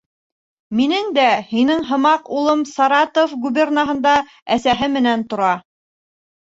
Минең 0.79 1.11
дә 1.17 1.25
һинең 1.49 1.83
һымаҡ 1.91 2.33
улым 2.39 2.65
Саратов 2.73 3.39
губернаһында 3.47 4.19
әсәһе 4.61 4.93
менән 4.99 5.31
тора. 5.33 5.57